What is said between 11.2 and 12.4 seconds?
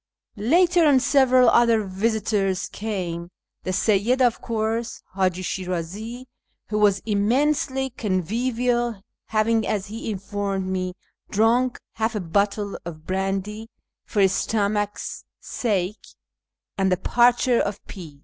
drunk half a